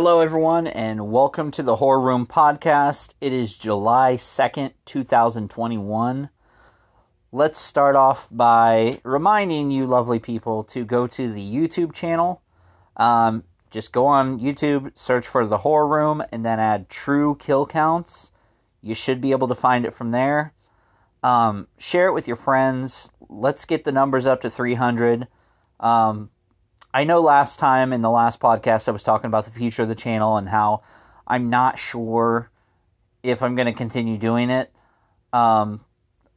[0.00, 3.14] Hello, everyone, and welcome to the Horror Room Podcast.
[3.20, 6.30] It is July 2nd, 2021.
[7.32, 12.42] Let's start off by reminding you, lovely people, to go to the YouTube channel.
[12.96, 13.42] Um,
[13.72, 18.30] just go on YouTube, search for the Horror Room, and then add true kill counts.
[18.80, 20.54] You should be able to find it from there.
[21.24, 23.10] Um, share it with your friends.
[23.28, 25.26] Let's get the numbers up to 300.
[25.80, 26.30] Um,
[26.92, 29.88] I know last time in the last podcast I was talking about the future of
[29.88, 30.82] the channel and how
[31.26, 32.50] I'm not sure
[33.22, 34.72] if I'm going to continue doing it.
[35.32, 35.84] Um,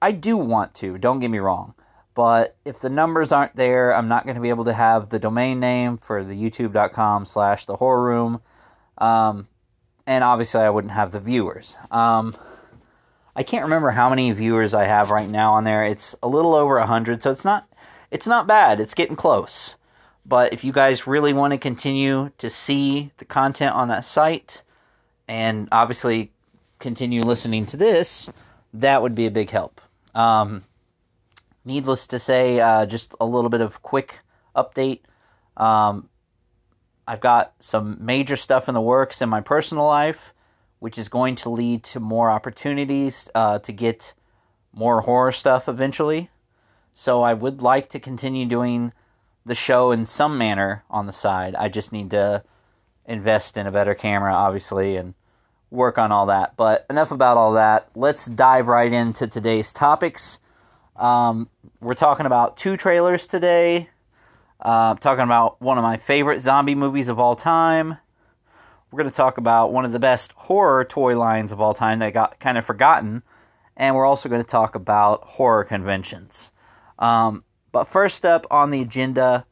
[0.01, 1.75] I do want to, don't get me wrong.
[2.13, 5.19] But if the numbers aren't there, I'm not going to be able to have the
[5.19, 8.41] domain name for the youtube.com slash the horror room.
[8.97, 9.47] Um,
[10.05, 11.77] and obviously, I wouldn't have the viewers.
[11.89, 12.35] Um,
[13.35, 15.85] I can't remember how many viewers I have right now on there.
[15.85, 17.67] It's a little over 100, so it's not
[18.09, 18.81] it's not bad.
[18.81, 19.75] It's getting close.
[20.25, 24.62] But if you guys really want to continue to see the content on that site
[25.27, 26.32] and obviously
[26.79, 28.29] continue listening to this,
[28.73, 29.82] that would be a big help.
[30.13, 30.63] Um,
[31.65, 34.20] needless to say, uh, just a little bit of quick
[34.55, 34.99] update.
[35.57, 36.10] Um,
[37.07, 40.34] I've got some major stuff in the works in my personal life,
[40.79, 44.13] which is going to lead to more opportunities uh, to get
[44.73, 46.29] more horror stuff eventually.
[46.93, 48.93] So I would like to continue doing
[49.45, 51.55] the show in some manner on the side.
[51.55, 52.43] I just need to
[53.05, 55.13] invest in a better camera, obviously, and
[55.70, 56.55] work on all that.
[56.55, 57.89] But enough about all that.
[57.95, 60.39] Let's dive right into today's topics.
[60.95, 63.89] Um, we're talking about two trailers today.
[64.59, 67.97] Uh, talking about one of my favorite zombie movies of all time.
[68.91, 72.00] We're going to talk about one of the best horror toy lines of all time
[72.00, 73.23] that got kind of forgotten.
[73.75, 76.51] And we're also going to talk about horror conventions.
[77.00, 79.45] Um, but first up on the agenda,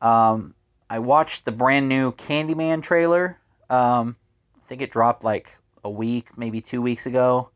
[0.00, 0.54] um,
[0.90, 3.38] I watched the brand new Candyman trailer.
[3.70, 4.16] Um,
[4.56, 7.50] I think it dropped like a week, maybe two weeks ago.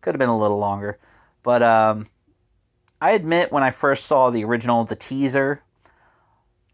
[0.00, 0.98] Could have been a little longer.
[1.42, 2.06] But um,
[3.00, 5.62] I admit when I first saw the original, the teaser,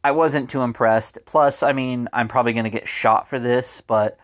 [0.03, 1.19] I wasn't too impressed.
[1.25, 4.19] Plus, I mean, I'm probably going to get shot for this, but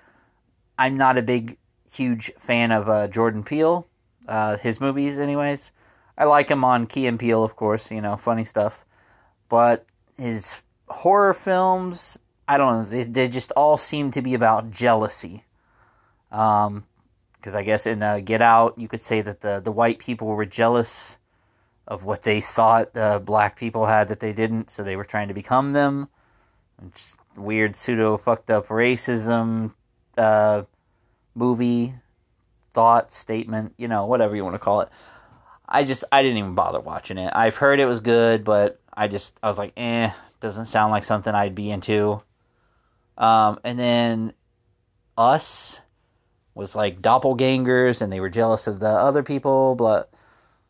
[0.79, 1.59] I'm not a big,
[1.91, 3.87] huge fan of uh, Jordan Peele,
[4.27, 5.73] uh, his movies, anyways.
[6.19, 8.85] I like him on Key and Peele, of course, you know, funny stuff.
[9.49, 9.87] But
[10.19, 12.19] his horror films,
[12.49, 15.45] I don't know, they, they just all seem to be about jealousy.
[16.33, 16.85] Um,
[17.35, 20.27] because I guess in uh, Get Out, you could say that the, the white people
[20.27, 21.19] were jealous
[21.87, 25.29] of what they thought the black people had that they didn't, so they were trying
[25.29, 26.09] to become them.
[26.93, 29.73] Just weird pseudo fucked up racism
[30.17, 30.65] uh,
[31.37, 31.95] movie
[32.75, 34.89] thought statement, you know, whatever you want to call it.
[35.69, 37.31] I just I didn't even bother watching it.
[37.35, 41.05] I've heard it was good, but I just I was like, eh, doesn't sound like
[41.05, 42.23] something I'd be into.
[43.19, 44.33] Um, and then
[45.19, 45.81] Us
[46.55, 50.11] was like doppelgangers, and they were jealous of the other people, but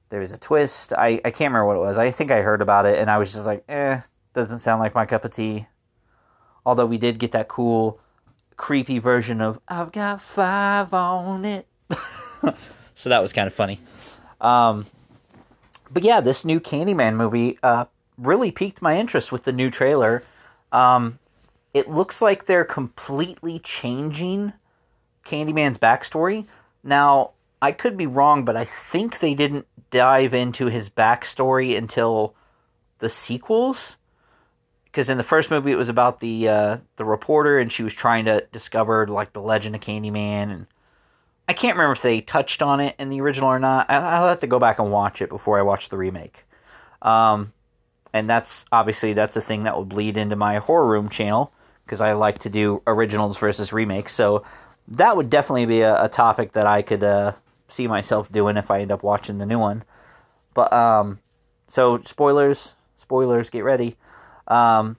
[0.08, 0.92] there was a twist.
[0.92, 1.96] I I can't remember what it was.
[1.96, 4.00] I think I heard about it, and I was just like, eh,
[4.32, 5.68] doesn't sound like my cup of tea.
[6.66, 8.00] Although we did get that cool,
[8.56, 11.66] creepy version of "I've got five on it,"
[12.94, 13.80] so that was kind of funny.
[14.40, 14.86] Um,
[15.90, 20.22] but yeah, this new Candyman movie uh, really piqued my interest with the new trailer.
[20.72, 21.18] Um,
[21.72, 24.52] it looks like they're completely changing
[25.24, 26.46] Candyman's backstory.
[26.82, 32.34] Now, I could be wrong, but I think they didn't dive into his backstory until
[32.98, 33.96] the sequels.
[34.84, 37.94] Because in the first movie, it was about the uh, the reporter, and she was
[37.94, 40.66] trying to discover like the legend of Candyman, and
[41.48, 43.88] I can't remember if they touched on it in the original or not.
[43.88, 46.44] I'll have to go back and watch it before I watch the remake.
[47.00, 47.54] Um,
[48.12, 51.52] and that's obviously that's a thing that will bleed into my horror room channel
[51.84, 54.14] because I like to do originals versus remakes.
[54.14, 54.44] So
[54.88, 57.32] that would definitely be a, a topic that I could uh,
[57.68, 59.84] see myself doing if I end up watching the new one.
[60.52, 61.18] But um,
[61.68, 63.96] so spoilers, spoilers, get ready.
[64.48, 64.98] Um,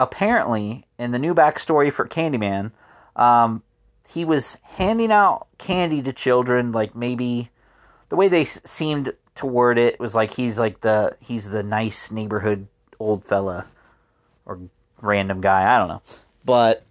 [0.00, 2.72] apparently, in the new backstory for Candyman,
[3.14, 3.62] um,
[4.08, 7.50] he was handing out candy to children like maybe
[8.08, 12.10] the way they seemed to word it was like he's like the he's the nice
[12.10, 12.66] neighborhood
[12.98, 13.66] old fella
[14.46, 14.58] or
[15.00, 16.02] random guy i don't know.
[16.44, 16.84] But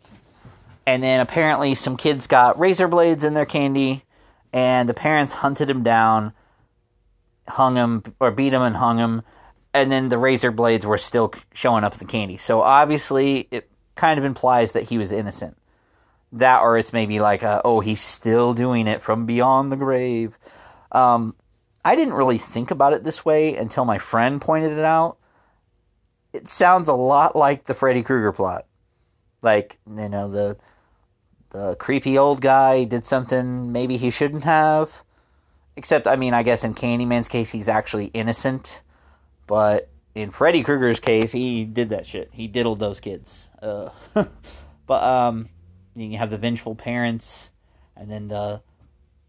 [0.85, 4.03] and then apparently some kids got razor blades in their candy
[4.53, 6.33] and the parents hunted him down
[7.47, 9.23] hung him or beat him and hung him
[9.73, 12.37] and then the razor blades were still showing up in the candy.
[12.37, 15.57] So obviously it kind of implies that he was innocent
[16.31, 20.37] that or it's maybe like a, oh he's still doing it from beyond the grave
[20.91, 21.35] um,
[21.85, 25.17] i didn't really think about it this way until my friend pointed it out
[26.33, 28.65] it sounds a lot like the freddy krueger plot
[29.41, 30.57] Like you know the
[31.49, 35.03] the creepy old guy did something maybe he shouldn't have.
[35.75, 38.83] Except, I mean, I guess in Candyman's case, he's actually innocent.
[39.45, 42.29] But in Freddy Krueger's case, he did that shit.
[42.33, 43.49] He diddled those kids.
[43.61, 43.89] Uh,
[44.87, 45.49] but um,
[45.99, 47.51] you have the vengeful parents,
[47.95, 48.61] and then the.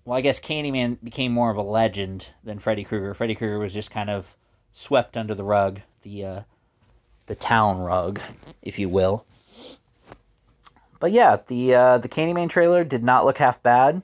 [0.04, 3.12] Well, I guess Candyman became more of a legend than Freddy Krueger.
[3.12, 4.36] Freddy Krueger was just kind of
[4.72, 6.40] swept under the rug, the uh,
[7.26, 8.20] the town rug,
[8.62, 9.24] if you will.
[11.00, 14.02] But yeah, the uh, the Candyman trailer did not look half bad.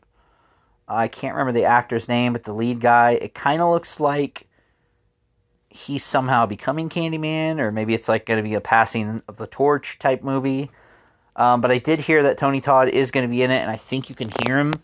[0.87, 4.46] I can't remember the actor's name, but the lead guy, it kind of looks like
[5.70, 9.46] he's somehow becoming Candyman, or maybe it's like going to be a passing of the
[9.46, 10.70] torch type movie.
[11.36, 13.70] Um, but I did hear that Tony Todd is going to be in it, and
[13.70, 14.75] I think you can hear him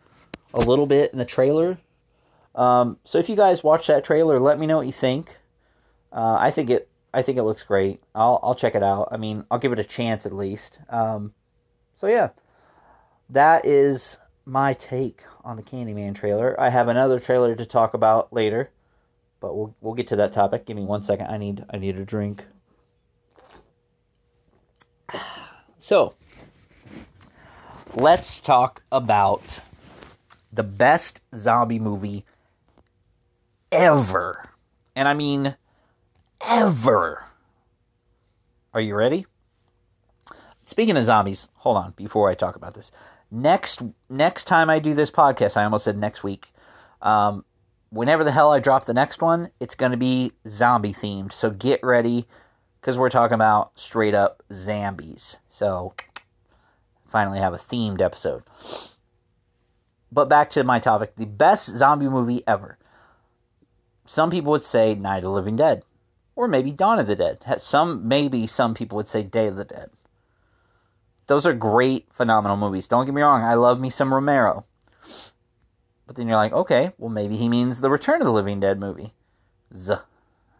[0.52, 1.78] a little bit in the trailer.
[2.54, 5.36] Um, so if you guys watch that trailer, let me know what you think.
[6.12, 8.02] Uh, I think it, I think it looks great.
[8.14, 9.08] I'll, I'll check it out.
[9.12, 10.80] I mean, I'll give it a chance at least.
[10.88, 11.32] Um,
[11.94, 12.30] so yeah,
[13.30, 16.60] that is my take on the Candyman trailer.
[16.60, 18.70] I have another trailer to talk about later,
[19.38, 20.66] but we'll we'll get to that topic.
[20.66, 21.26] Give me one second.
[21.28, 22.44] I need I need a drink.
[25.82, 26.14] So,
[27.94, 29.60] let's talk about
[30.52, 32.24] the best zombie movie
[33.70, 34.42] ever.
[34.96, 35.56] And I mean
[36.46, 37.24] ever.
[38.72, 39.26] Are you ready?
[40.64, 42.92] Speaking of zombies, hold on before I talk about this
[43.30, 46.52] next next time I do this podcast, I almost said next week.
[47.02, 47.44] Um,
[47.90, 51.32] whenever the hell I drop the next one, it's going to be zombie themed.
[51.32, 52.26] So get ready
[52.80, 55.36] because we're talking about straight up zombies.
[55.48, 55.94] So
[57.10, 58.42] finally have a themed episode.
[60.12, 62.78] But back to my topic the best zombie movie ever.
[64.06, 65.84] Some people would say Night of the Living Dead.
[66.34, 67.38] Or maybe Dawn of the Dead.
[67.60, 69.90] Some maybe some people would say Day of the Dead.
[71.26, 72.88] Those are great, phenomenal movies.
[72.88, 74.64] Don't get me wrong, I love me some Romero.
[76.06, 78.80] But then you're like, okay, well, maybe he means the Return of the Living Dead
[78.80, 79.14] movie.
[79.76, 79.94] Z.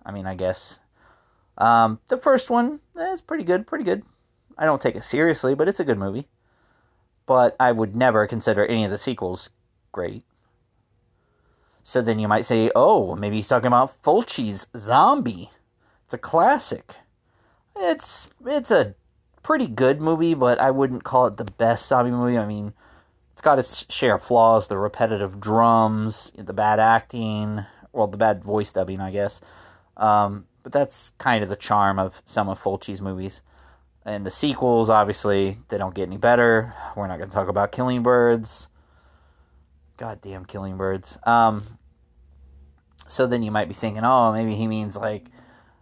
[0.06, 0.79] I mean, I guess.
[1.58, 4.05] Um, the first one eh, is pretty good, pretty good.
[4.56, 6.29] I don't take it seriously, but it's a good movie.
[7.26, 9.50] But I would never consider any of the sequels
[9.93, 10.25] great.
[11.84, 15.50] So then you might say, oh, maybe he's talking about Fulci's Zombie.
[16.05, 16.94] It's a classic.
[17.76, 18.94] It's it's a
[19.43, 22.37] pretty good movie, but I wouldn't call it the best zombie movie.
[22.37, 22.72] I mean,
[23.32, 28.44] it's got its share of flaws the repetitive drums, the bad acting, well, the bad
[28.44, 29.40] voice dubbing, I guess.
[29.96, 33.43] Um, but that's kind of the charm of some of Fulci's movies.
[34.05, 36.73] And the sequels, obviously, they don't get any better.
[36.97, 38.69] We're not going to talk about Killing Birds.
[39.99, 41.19] Goddamn Killing Birds.
[41.25, 41.79] Um,
[43.06, 45.26] so then you might be thinking, oh, maybe he means like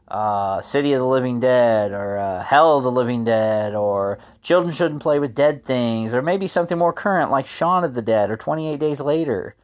[0.09, 4.73] uh, City of the Living Dead or uh, Hell of the Living Dead or Children
[4.73, 8.31] Shouldn't Play with Dead Things or maybe something more current like Shaun of the Dead
[8.31, 9.55] or 28 Days Later.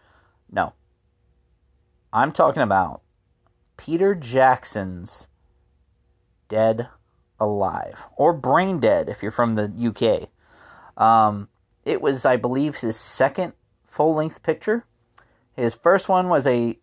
[0.51, 0.75] No.
[2.13, 3.03] I'm talking about
[3.77, 5.29] Peter Jackson's
[6.49, 6.89] Dead
[7.41, 10.29] Alive or Brain Dead if you're from the UK.
[11.03, 11.49] Um,
[11.85, 13.53] it was, I believe, his second
[13.87, 14.85] full length picture.
[15.57, 16.79] His first one was a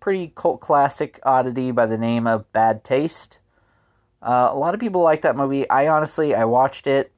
[0.00, 3.38] pretty cult classic oddity by the name of Bad Taste.
[4.22, 5.68] Uh, a lot of people like that movie.
[5.68, 7.12] I honestly, I watched it.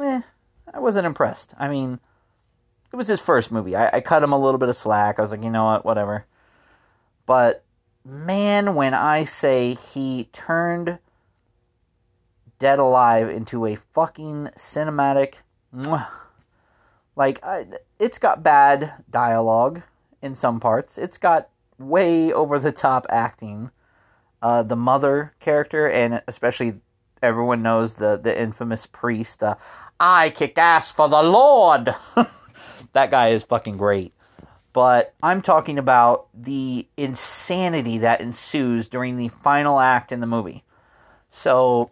[0.00, 0.20] Eh,
[0.72, 1.54] I wasn't impressed.
[1.58, 1.98] I mean,
[2.92, 3.74] it was his first movie.
[3.74, 5.18] I, I cut him a little bit of slack.
[5.18, 6.26] I was like, you know what, whatever.
[7.26, 7.64] But
[8.04, 10.98] man, when I say he turned
[12.58, 15.34] Dead Alive into a fucking cinematic,
[17.16, 17.66] like I,
[17.98, 19.82] it's got bad dialogue
[20.22, 20.98] in some parts.
[20.98, 23.70] It's got way over the top acting.
[24.42, 26.80] Uh, the mother character, and especially
[27.22, 29.40] everyone knows the the infamous priest.
[29.40, 29.56] The
[29.98, 31.94] I kicked ass for the Lord.
[32.92, 34.12] that guy is fucking great.
[34.74, 40.64] But I'm talking about the insanity that ensues during the final act in the movie.
[41.30, 41.90] So,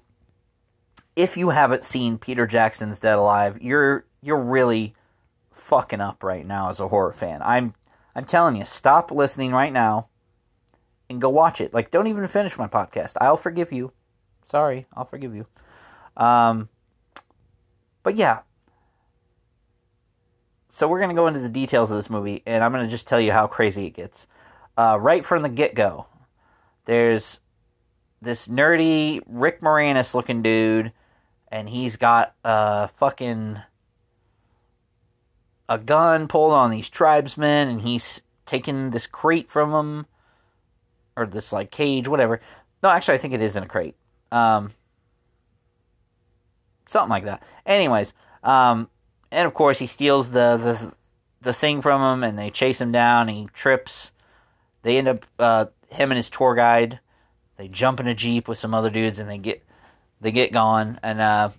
[1.16, 4.95] if you haven't seen Peter Jackson's Dead Alive, you're you're really
[5.52, 7.40] fucking up right now as a horror fan.
[7.42, 7.75] I'm
[8.14, 10.09] I'm telling you, stop listening right now
[11.09, 11.73] and go watch it.
[11.73, 13.16] Like, don't even finish my podcast.
[13.21, 13.92] I'll forgive you.
[14.47, 15.47] Sorry, I'll forgive you.
[16.16, 16.69] Um,
[18.02, 18.40] but yeah.
[20.69, 22.90] So we're going to go into the details of this movie, and I'm going to
[22.90, 24.26] just tell you how crazy it gets.
[24.76, 26.07] Uh, right from the get go,
[26.87, 27.40] there's
[28.23, 30.92] this nerdy Rick Moranis looking dude,
[31.52, 33.61] and he's got a fucking
[35.68, 40.06] a gun pulled on these tribesmen and he's taking this crate from them
[41.16, 42.40] or this like cage whatever
[42.82, 43.94] no actually i think it is in a crate
[44.32, 44.73] um
[46.92, 47.42] something like that.
[47.66, 48.12] Anyways,
[48.44, 48.88] um,
[49.30, 50.92] and of course he steals the the
[51.40, 53.28] the thing from him, and they chase him down.
[53.28, 54.12] He trips.
[54.82, 57.00] They end up uh, him and his tour guide.
[57.56, 59.64] They jump in a jeep with some other dudes, and they get
[60.23, 60.99] they get gone.
[61.02, 61.50] And uh,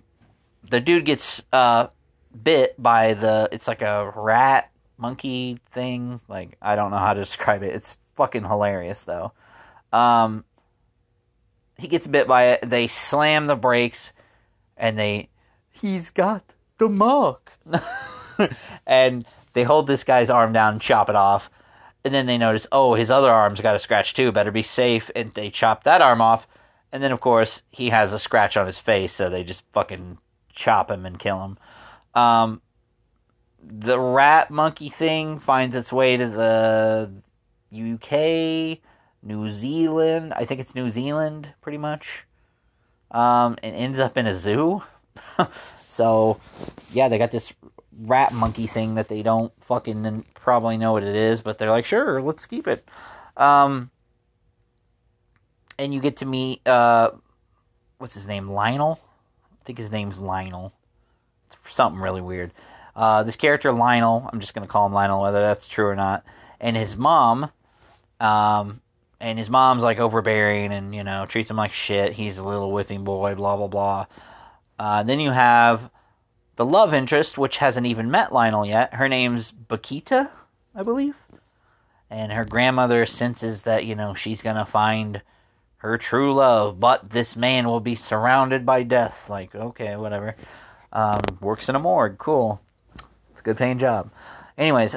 [0.68, 1.88] the dude gets uh,
[2.42, 3.48] bit by the.
[3.52, 6.20] It's like a rat monkey thing.
[6.28, 7.74] Like I don't know how to describe it.
[7.74, 9.32] It's fucking hilarious though.
[9.92, 10.44] Um,
[11.76, 12.68] he gets bit by it.
[12.68, 14.12] They slam the brakes,
[14.76, 15.28] and they.
[15.70, 17.58] He's got the mark.
[18.86, 21.50] and they hold this guy's arm down and chop it off.
[22.04, 24.30] And then they notice, oh, his other arm's got a scratch too.
[24.30, 25.10] Better be safe.
[25.16, 26.46] And they chop that arm off.
[26.94, 30.18] And then, of course, he has a scratch on his face, so they just fucking
[30.54, 31.58] chop him and kill him.
[32.14, 32.62] Um,
[33.60, 37.10] the rat monkey thing finds its way to the
[37.94, 38.78] UK,
[39.24, 40.34] New Zealand.
[40.36, 42.26] I think it's New Zealand, pretty much.
[43.10, 44.84] Um, and ends up in a zoo.
[45.88, 46.38] so,
[46.92, 47.52] yeah, they got this
[48.02, 51.86] rat monkey thing that they don't fucking probably know what it is, but they're like,
[51.86, 52.88] sure, let's keep it.
[53.36, 53.90] Um,
[55.78, 57.10] and you get to meet, uh,
[57.98, 58.48] what's his name?
[58.50, 59.00] Lionel?
[59.60, 60.72] I think his name's Lionel.
[61.70, 62.52] Something really weird.
[62.94, 66.24] Uh, this character, Lionel, I'm just to call him Lionel, whether that's true or not,
[66.60, 67.50] and his mom,
[68.20, 68.80] um,
[69.20, 72.12] and his mom's like overbearing and, you know, treats him like shit.
[72.12, 74.06] He's a little whipping boy, blah, blah, blah.
[74.78, 75.90] Uh, then you have
[76.56, 80.30] the love interest, which hasn't even met Lionel yet, her name's Paquita,
[80.74, 81.14] I believe.
[82.10, 85.22] And her grandmother senses that, you know, she's to find
[85.84, 89.28] her true love, but this man will be surrounded by death.
[89.28, 90.34] Like, okay, whatever.
[90.90, 92.16] Um, works in a morgue.
[92.16, 92.62] Cool.
[93.30, 94.10] It's a good paying job.
[94.56, 94.96] Anyways,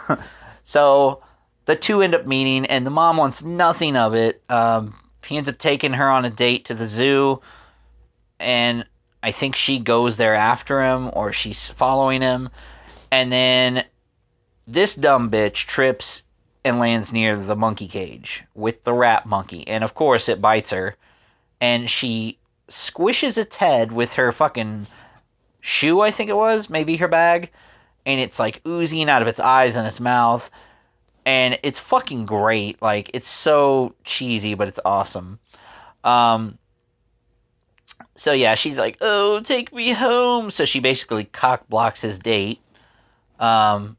[0.64, 1.22] so
[1.66, 4.42] the two end up meeting, and the mom wants nothing of it.
[4.48, 7.40] Um, he ends up taking her on a date to the zoo,
[8.40, 8.84] and
[9.22, 12.48] I think she goes there after him or she's following him.
[13.12, 13.84] And then
[14.66, 16.22] this dumb bitch trips
[16.66, 19.66] and lands near the monkey cage with the rat monkey.
[19.68, 20.96] And of course, it bites her.
[21.60, 24.88] And she squishes its head with her fucking
[25.60, 27.52] shoe, I think it was, maybe her bag.
[28.04, 30.50] And it's like oozing out of its eyes and its mouth.
[31.24, 32.82] And it's fucking great.
[32.82, 35.38] Like, it's so cheesy, but it's awesome.
[36.02, 36.58] Um,
[38.16, 42.60] so yeah, she's like, "Oh, take me home." So she basically cock blocks his date.
[43.38, 43.96] Um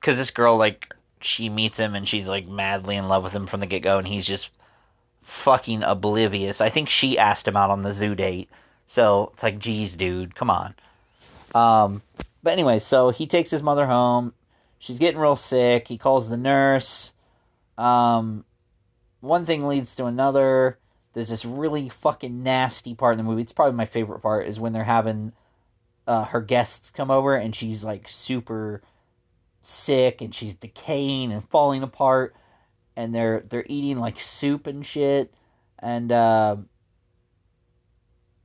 [0.00, 3.46] cuz this girl like she meets him and she's like madly in love with him
[3.46, 4.50] from the get-go and he's just
[5.22, 6.60] fucking oblivious.
[6.60, 8.48] I think she asked him out on the zoo date.
[8.86, 10.74] So it's like, "Geez, dude, come on."
[11.54, 12.02] Um
[12.42, 14.32] but anyway, so he takes his mother home.
[14.78, 15.88] She's getting real sick.
[15.88, 17.12] He calls the nurse.
[17.78, 18.44] Um
[19.20, 20.78] one thing leads to another
[21.12, 23.42] there's this really fucking nasty part in the movie.
[23.42, 25.32] It's probably my favorite part is when they're having
[26.06, 28.82] uh, her guests come over and she's like super
[29.62, 32.34] sick and she's decaying and falling apart
[32.96, 35.32] and they're they're eating like soup and shit
[35.78, 36.56] and uh,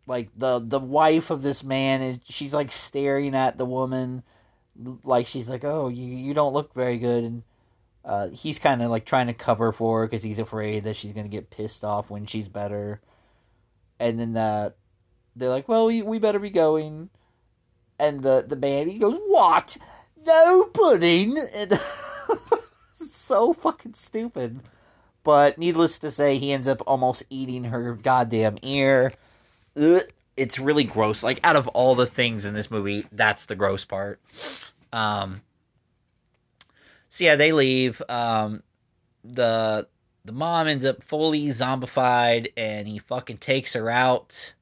[0.07, 4.24] like the the wife of this man is she's like staring at the woman
[5.03, 7.43] like she's like oh you you don't look very good and
[8.05, 11.12] uh, he's kind of like trying to cover for her because he's afraid that she's
[11.12, 13.01] gonna get pissed off when she's better.
[14.00, 14.72] And then uh,
[15.36, 17.10] they're like, "Well, we, we better be going."
[17.98, 19.77] And the the man he goes, "What?
[20.25, 21.38] No pudding?"
[23.25, 24.60] So fucking stupid.
[25.24, 29.13] But needless to say, he ends up almost eating her goddamn ear.
[30.38, 31.24] It's really gross.
[31.24, 34.22] Like out of all the things in this movie, that's the gross part.
[34.94, 35.41] Um,
[37.10, 38.00] so yeah, they leave.
[38.08, 38.62] Um,
[39.24, 39.88] the
[40.24, 44.53] the mom ends up fully zombified, and he fucking takes her out.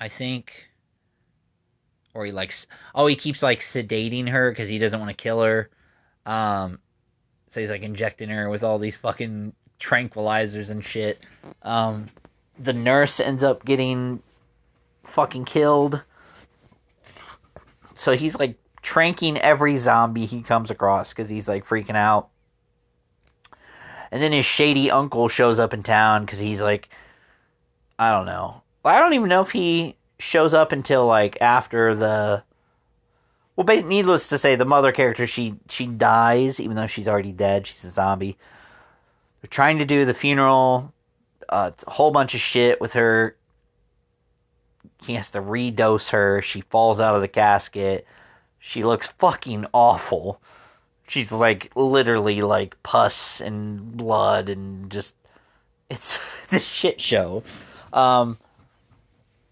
[0.00, 0.70] I think,
[2.14, 2.66] or he likes.
[2.94, 5.68] Oh, he keeps like sedating her because he doesn't want to kill her.
[6.24, 6.78] Um,
[7.50, 11.20] so he's like injecting her with all these fucking tranquilizers and shit.
[11.62, 12.08] Um,
[12.58, 14.22] the nurse ends up getting
[15.04, 16.02] fucking killed.
[17.94, 22.28] So he's like tranking every zombie he comes across because he's like freaking out.
[24.10, 26.88] And then his shady uncle shows up in town because he's like,
[27.98, 28.62] I don't know.
[28.84, 32.42] I don't even know if he shows up until like after the.
[33.56, 37.66] Well, needless to say, the mother character she she dies even though she's already dead.
[37.66, 38.36] She's a zombie.
[39.40, 40.92] They're trying to do the funeral.
[41.48, 43.36] Uh, a whole bunch of shit with her.
[45.06, 46.40] He has to redose her.
[46.40, 48.06] She falls out of the casket.
[48.58, 50.40] She looks fucking awful.
[51.06, 55.14] She's like literally like pus and blood and just
[55.90, 57.42] it's it's a shit show.
[57.92, 58.38] Um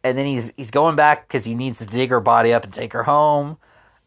[0.05, 2.73] and then he's he's going back because he needs to dig her body up and
[2.73, 3.59] take her home.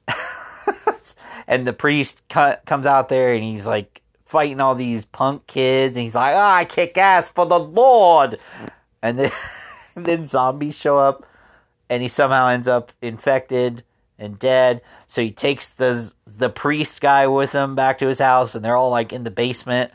[1.47, 6.03] and the priest comes out there and he's like fighting all these punk kids, and
[6.03, 8.37] he's like, oh, "I kick ass for the Lord,"
[9.01, 9.31] and then
[9.95, 11.25] and then zombies show up,
[11.89, 13.83] and he somehow ends up infected
[14.19, 14.81] and dead.
[15.07, 18.75] So he takes the the priest guy with him back to his house, and they're
[18.75, 19.91] all like in the basement.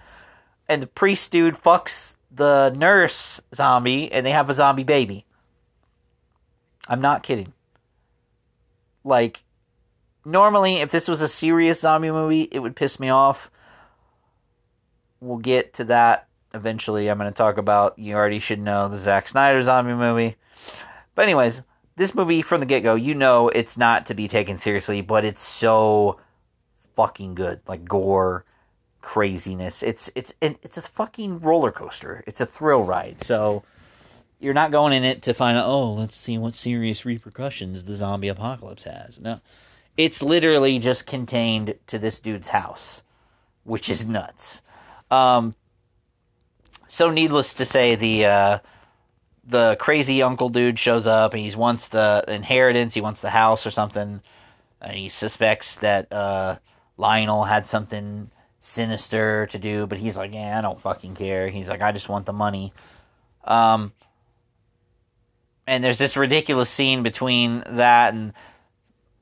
[0.69, 5.27] And the priest dude fucks the nurse zombie, and they have a zombie baby.
[6.91, 7.55] I'm not kidding.
[9.05, 9.43] Like,
[10.25, 13.51] normally, if this was a serious zombie movie, it would piss me off.
[15.21, 17.09] We'll get to that eventually.
[17.09, 20.37] I'm going to talk about, you already should know, the Zack Snyder zombie movie.
[21.15, 21.63] But, anyways,
[21.97, 25.25] this movie from the get go, you know it's not to be taken seriously, but
[25.25, 26.19] it's so
[26.97, 27.61] fucking good.
[27.69, 28.45] Like gore,
[29.01, 29.83] craziness.
[29.83, 32.25] It's it's it's a fucking roller coaster.
[32.27, 33.23] It's a thrill ride.
[33.23, 33.63] So
[34.41, 37.95] you're not going in it to find out, oh, let's see what serious repercussions the
[37.95, 39.21] zombie apocalypse has.
[39.21, 39.41] No.
[39.97, 43.03] It's literally just contained to this dude's house,
[43.65, 44.63] which is nuts.
[45.11, 45.55] Um,
[46.89, 48.59] so needless to say, the uh,
[49.47, 53.67] the crazy uncle dude shows up and he wants the inheritance, he wants the house
[53.67, 54.23] or something,
[54.81, 56.57] and he suspects that uh,
[56.97, 58.31] Lionel had something
[58.61, 61.49] sinister to do, but he's like, yeah, I don't fucking care.
[61.49, 62.73] He's like, I just want the money.
[63.45, 63.93] Um,
[65.71, 68.33] and there's this ridiculous scene between that and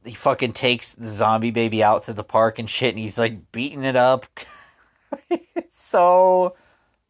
[0.02, 3.52] he fucking takes the zombie baby out to the park and shit, and he's like
[3.52, 4.24] beating it up.
[5.30, 6.56] it's so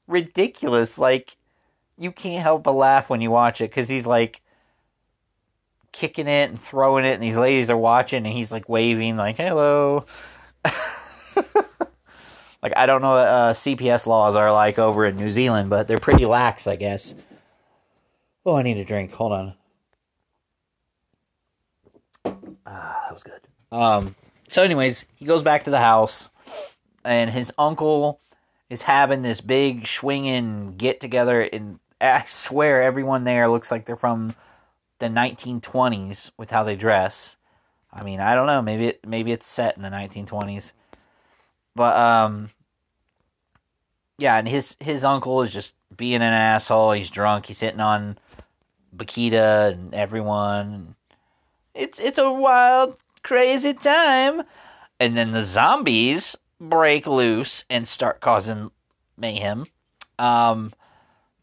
[0.09, 0.99] ridiculous.
[0.99, 1.37] Like,
[1.97, 4.43] you can't help but laugh when you watch it because he's like
[5.93, 9.37] kicking it and throwing it, and these ladies are watching, and he's like waving, like
[9.37, 10.05] "hello."
[12.61, 15.87] like I don't know what uh, CPS laws are like over in New Zealand, but
[15.87, 17.15] they're pretty lax, I guess.
[18.49, 19.13] Oh, I need a drink.
[19.13, 19.55] Hold on.
[22.65, 23.47] Ah, that was good.
[23.71, 24.17] Um.
[24.49, 26.31] So, anyways, he goes back to the house,
[27.05, 28.23] and his uncle
[28.71, 33.97] is having this big swinging get together And I swear everyone there looks like they're
[33.97, 34.35] from
[34.99, 37.37] the 1920s with how they dress.
[37.93, 38.63] I mean, I don't know.
[38.63, 40.73] Maybe it maybe it's set in the 1920s,
[41.75, 42.49] but um,
[44.17, 44.39] yeah.
[44.39, 46.93] And his his uncle is just being an asshole.
[46.93, 47.45] He's drunk.
[47.45, 48.17] He's hitting on
[48.99, 50.97] Paquita and everyone.
[51.75, 54.43] It's it's a wild, crazy time.
[55.01, 58.71] And then the zombies break loose and start causing
[59.17, 59.67] mayhem.
[60.19, 60.73] Um,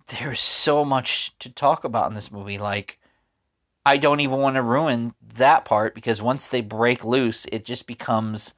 [0.07, 2.57] there's so much to talk about in this movie.
[2.57, 2.99] Like,
[3.85, 7.87] I don't even want to ruin that part because once they break loose, it just
[7.87, 8.53] becomes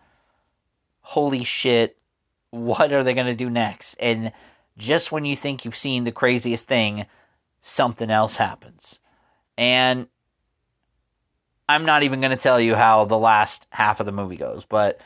[1.01, 1.97] holy shit,
[2.49, 3.95] what are they going to do next?
[3.99, 4.33] And
[4.77, 7.05] just when you think you've seen the craziest thing,
[7.67, 9.01] something else happens.
[9.57, 10.07] And
[11.67, 14.63] I'm not even going to tell you how the last half of the movie goes,
[14.63, 15.01] but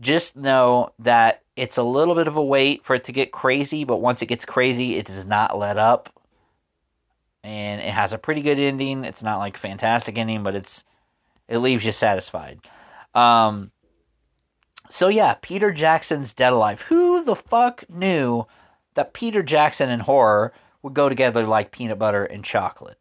[0.00, 3.84] just know that it's a little bit of a wait for it to get crazy,
[3.84, 6.10] but once it gets crazy, it does not let up.
[7.42, 9.04] And it has a pretty good ending.
[9.04, 10.84] It's not like a fantastic ending, but it's
[11.46, 12.60] it leaves you satisfied.
[13.14, 13.70] Um
[14.88, 16.80] so yeah, Peter Jackson's Dead Alive.
[16.82, 18.46] Who the fuck knew
[18.94, 20.52] that Peter Jackson and horror
[20.84, 22.98] would go together like peanut butter and chocolate?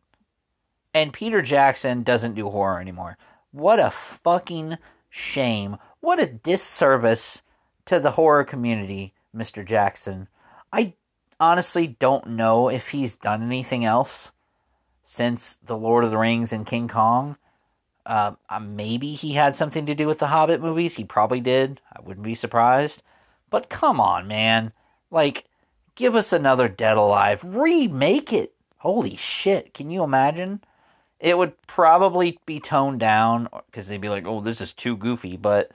[0.94, 3.18] And Peter Jackson doesn't do horror anymore.
[3.52, 4.78] What a fucking
[5.10, 5.76] shame.
[6.00, 7.44] What a disservice
[7.86, 9.66] to the horror community, Mr.
[9.66, 10.30] Jackson.
[10.72, 10.94] I
[11.42, 14.32] honestly don't know if he's done anything else
[15.04, 17.38] since The Lord of the Rings and King Kong.
[18.06, 20.96] Uh, uh, maybe he had something to do with the Hobbit movies.
[20.96, 21.82] He probably did.
[21.92, 23.04] I wouldn't be surprised.
[23.50, 24.72] But come on, man.
[25.12, 25.46] Like,
[25.96, 27.44] give us another Dead Alive.
[27.44, 28.54] Remake it.
[28.78, 29.74] Holy shit.
[29.74, 30.62] Can you imagine?
[31.20, 35.38] It would probably be toned down because they'd be like, oh, this is too goofy.
[35.38, 35.72] But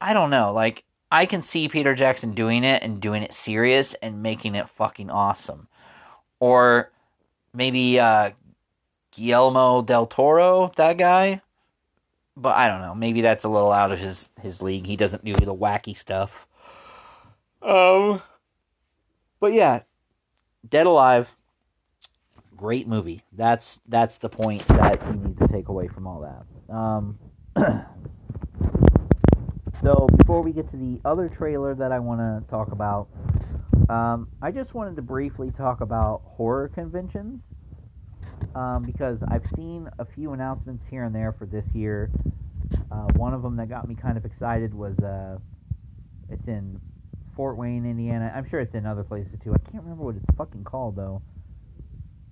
[0.00, 0.52] I don't know.
[0.52, 4.68] Like I can see Peter Jackson doing it and doing it serious and making it
[4.68, 5.68] fucking awesome.
[6.40, 6.90] Or
[7.52, 8.30] maybe uh,
[9.12, 11.42] Guillermo del Toro, that guy.
[12.36, 12.94] But I don't know.
[12.94, 14.86] Maybe that's a little out of his his league.
[14.86, 16.46] He doesn't do the wacky stuff.
[17.62, 18.22] Um.
[19.46, 19.82] But yeah,
[20.68, 21.36] Dead Alive.
[22.56, 23.22] Great movie.
[23.30, 26.74] That's that's the point that you need to take away from all that.
[26.74, 27.18] Um.
[29.82, 33.06] So before we get to the other trailer that I want to talk about,
[33.88, 37.40] um, I just wanted to briefly talk about horror conventions
[38.56, 42.10] um, because I've seen a few announcements here and there for this year.
[42.90, 45.38] Uh, one of them that got me kind of excited was uh,
[46.30, 46.80] it's in
[47.36, 48.32] Fort Wayne, Indiana.
[48.34, 49.54] I'm sure it's in other places too.
[49.54, 51.22] I can't remember what it's fucking called though.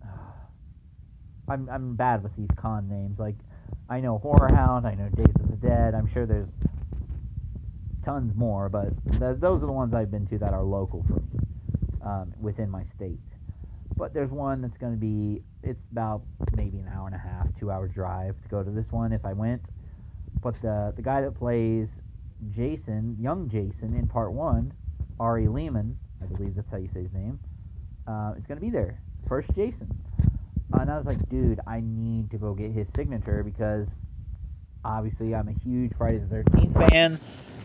[1.49, 3.19] I'm I'm bad with these con names.
[3.19, 3.37] Like
[3.89, 5.95] I know Horror Hound, I know Days of the Dead.
[5.95, 6.49] I'm sure there's
[8.03, 11.21] tons more, but th- those are the ones I've been to that are local for
[11.21, 11.41] me
[12.03, 13.19] um, within my state.
[13.99, 16.23] But there's one that's going to be it's about
[16.57, 19.25] maybe an hour and a half, two hour drive to go to this one if
[19.27, 19.63] I went.
[20.43, 21.89] But the the guy that plays
[22.51, 24.73] Jason, young Jason in part one,
[25.21, 27.39] Ari Lehman, I believe that's how you say his name,
[28.07, 28.99] uh, is going to be there.
[29.29, 29.89] First Jason.
[30.79, 33.87] and I was like, dude, I need to go get his signature because
[34.85, 37.21] obviously I'm a huge Friday the 13th fan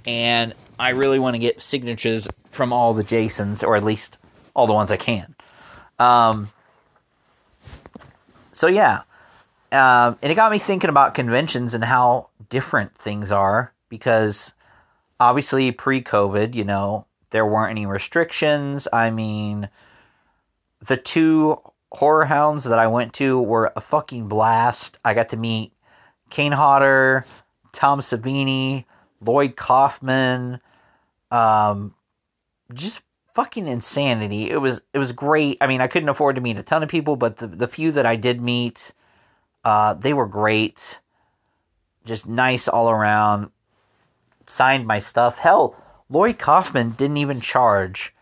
[0.06, 4.18] and I really want to get signatures from all the Jasons, or at least
[4.54, 5.36] all the ones I can.
[6.00, 6.52] Um,
[8.54, 9.02] so yeah,
[9.72, 14.54] um, and it got me thinking about conventions and how different things are because
[15.20, 18.88] obviously pre-COVID, you know, there weren't any restrictions.
[18.92, 19.70] I mean,
[20.86, 21.62] the two
[21.92, 24.98] horror hounds that I went to were a fucking blast.
[25.04, 25.74] I got to meet
[26.30, 27.26] Kane Hodder,
[27.72, 28.86] Tom Savini,
[29.22, 30.60] Lloyd Kaufman,
[31.32, 31.94] um,
[32.74, 33.02] just
[33.34, 34.50] fucking insanity.
[34.50, 35.58] It was it was great.
[35.62, 37.92] I mean, I couldn't afford to meet a ton of people, but the the few
[37.94, 38.94] that I did meet,
[39.63, 41.00] uh, they were great.
[42.06, 43.52] Just nice all around.
[44.48, 45.38] Signed my stuff.
[45.38, 45.76] Hell,
[46.10, 48.13] Lloyd Kaufman didn't even charge.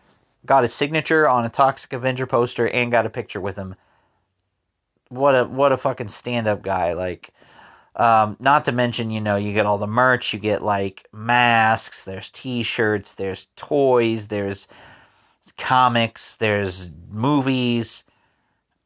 [0.46, 3.74] Got his signature on a Toxic Avenger poster and got a picture with him.
[5.08, 6.92] What a what a fucking stand up guy.
[6.92, 7.32] Like
[7.98, 12.04] um, not to mention, you know, you get all the merch, you get like masks,
[12.04, 14.68] there's t shirts, there's toys, there's
[15.56, 18.04] comics, there's movies.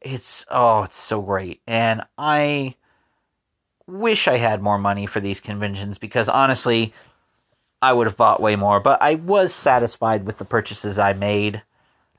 [0.01, 1.61] It's, oh, it's so great.
[1.67, 2.75] And I
[3.85, 6.93] wish I had more money for these conventions because honestly,
[7.83, 8.79] I would have bought way more.
[8.79, 11.61] But I was satisfied with the purchases I made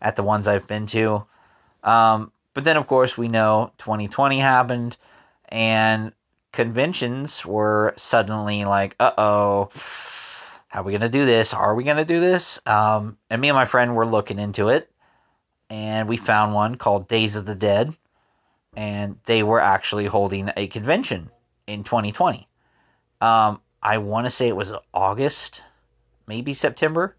[0.03, 1.24] at the ones I've been to.
[1.83, 4.98] Um, but then, of course, we know 2020 happened
[5.48, 6.12] and
[6.53, 9.70] conventions were suddenly like, uh oh,
[10.68, 11.55] how are we going to do this?
[11.55, 12.61] Are we going to do this?
[12.66, 14.90] Um, and me and my friend were looking into it,
[15.70, 17.94] and we found one called Days of the Dead,
[18.77, 21.31] and they were actually holding a convention
[21.66, 22.46] in 2020.
[23.20, 25.62] Um, I want to say it was August,
[26.27, 27.14] maybe September,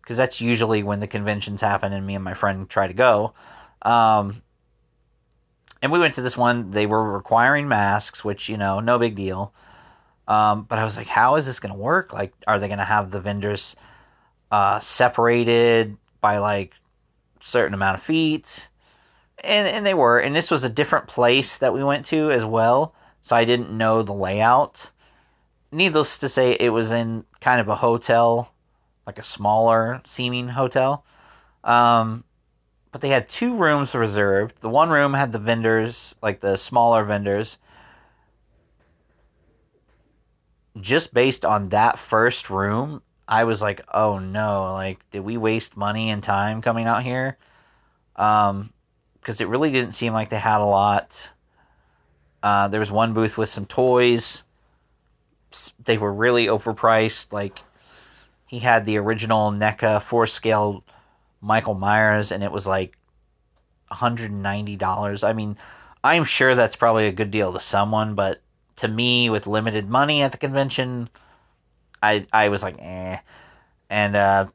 [0.00, 3.34] because that's usually when the conventions happen, and me and my friend try to go.
[3.82, 4.42] Um,
[5.82, 6.70] and we went to this one.
[6.70, 9.52] They were requiring masks, which you know, no big deal.
[10.26, 12.12] Um, but I was like, how is this going to work?
[12.12, 13.76] Like, are they going to have the vendors
[14.50, 16.74] uh, separated by like
[17.40, 18.68] certain amount of feet?
[19.44, 20.18] And and they were.
[20.18, 23.76] And this was a different place that we went to as well, so I didn't
[23.76, 24.90] know the layout.
[25.72, 28.52] Needless to say, it was in kind of a hotel,
[29.06, 31.04] like a smaller seeming hotel.
[31.62, 32.24] Um,
[32.92, 34.60] but they had two rooms reserved.
[34.60, 37.58] The one room had the vendors, like the smaller vendors.
[40.80, 44.72] Just based on that first room, I was like, "Oh no!
[44.72, 47.38] Like, did we waste money and time coming out here?"
[48.16, 48.72] Um,
[49.20, 51.30] because it really didn't seem like they had a lot.
[52.42, 54.44] Uh, there was one booth with some toys.
[55.84, 57.32] They were really overpriced.
[57.32, 57.60] Like,
[58.46, 60.84] he had the original NECA four scale
[61.40, 62.96] Michael Myers and it was like
[63.90, 65.24] $190.
[65.24, 65.56] I mean,
[66.02, 68.40] I'm sure that's probably a good deal to someone, but
[68.76, 71.08] to me, with limited money at the convention,
[72.02, 73.18] I I was like, eh.
[73.90, 74.46] And uh,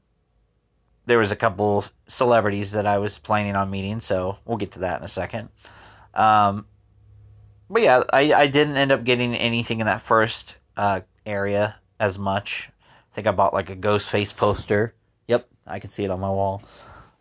[1.06, 4.80] there was a couple celebrities that I was planning on meeting, so we'll get to
[4.80, 5.50] that in a second.
[6.14, 6.66] Um,
[7.70, 12.18] but yeah, I, I didn't end up getting anything in that first uh, area as
[12.18, 12.70] much.
[13.12, 14.94] I think I bought like a Ghostface poster
[15.28, 16.64] Yep, I can see it on my wall.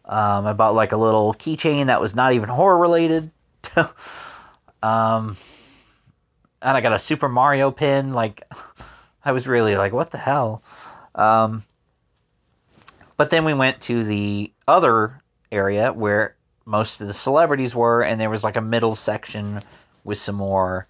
[0.05, 3.31] Um, I bought like a little keychain that was not even horror related.
[4.83, 5.37] um,
[6.61, 8.13] and I got a Super Mario pin.
[8.13, 8.43] Like,
[9.25, 10.63] I was really like, what the hell?
[11.15, 11.65] Um,
[13.17, 16.37] but then we went to the other area where
[16.67, 19.61] most of the celebrities were, and there was like a middle section
[20.03, 20.87] with some more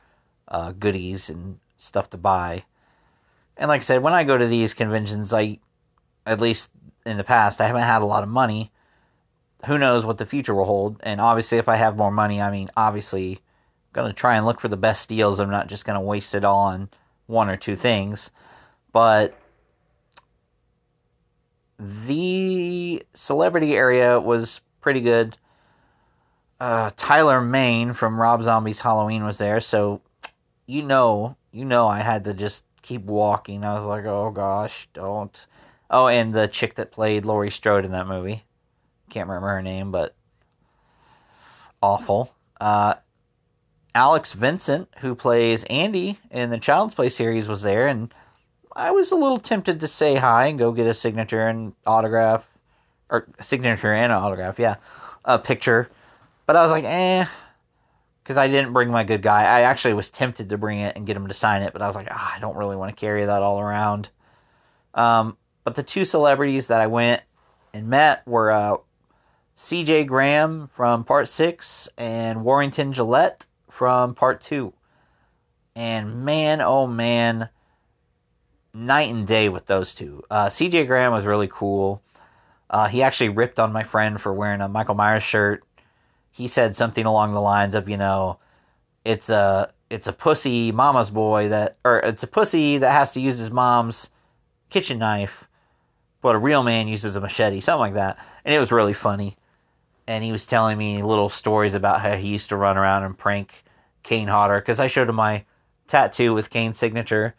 [0.48, 2.64] uh, goodies and stuff to buy.
[3.56, 5.58] And like I said, when I go to these conventions, I,
[6.26, 6.70] at least
[7.06, 7.60] in the past.
[7.60, 8.72] I haven't had a lot of money.
[9.66, 11.00] Who knows what the future will hold?
[11.02, 14.44] And obviously, if I have more money, I mean, obviously, I'm going to try and
[14.44, 15.40] look for the best deals.
[15.40, 16.88] I'm not just going to waste it all on
[17.26, 18.30] one or two things.
[18.92, 19.34] But
[21.78, 25.36] the celebrity area was pretty good.
[26.60, 30.00] Uh, Tyler Mane from Rob Zombie's Halloween was there, so
[30.66, 33.64] you know, you know, I had to just keep walking.
[33.64, 35.46] I was like, oh gosh, don't.
[35.88, 38.44] Oh, and the chick that played Laurie Strode in that movie.
[39.08, 40.14] Can't remember her name, but
[41.80, 42.34] awful.
[42.60, 42.94] Uh,
[43.94, 48.12] Alex Vincent, who plays Andy in the Child's Play series, was there, and
[48.74, 52.44] I was a little tempted to say hi and go get a signature and autograph,
[53.08, 54.76] or signature and autograph, yeah,
[55.24, 55.88] a picture.
[56.46, 57.26] But I was like, eh,
[58.24, 59.42] because I didn't bring my good guy.
[59.42, 61.86] I actually was tempted to bring it and get him to sign it, but I
[61.86, 64.08] was like, ah, I don't really want to carry that all around.
[64.94, 67.22] Um, but the two celebrities that I went
[67.74, 68.76] and met were uh,
[69.56, 70.04] C.J.
[70.04, 74.72] Graham from Part Six and Warrington Gillette from Part Two.
[75.76, 77.50] And man, oh man,
[78.72, 80.22] night and day with those two.
[80.30, 80.86] Uh, C.J.
[80.86, 82.02] Graham was really cool.
[82.70, 85.62] Uh, he actually ripped on my friend for wearing a Michael Myers shirt
[86.34, 88.40] he said something along the lines of, you know,
[89.04, 93.20] it's a it's a pussy mama's boy that or it's a pussy that has to
[93.20, 94.10] use his mom's
[94.68, 95.44] kitchen knife,
[96.22, 98.18] but a real man uses a machete, something like that.
[98.44, 99.36] And it was really funny.
[100.08, 103.16] And he was telling me little stories about how he used to run around and
[103.16, 103.62] prank
[104.02, 105.44] Kane Hodder because I showed him my
[105.86, 107.36] tattoo with Kane's signature.